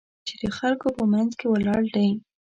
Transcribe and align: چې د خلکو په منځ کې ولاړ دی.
چې 0.27 0.33
د 0.41 0.43
خلکو 0.57 0.87
په 0.97 1.03
منځ 1.13 1.31
کې 1.39 1.47
ولاړ 1.53 1.81
دی. 1.95 2.09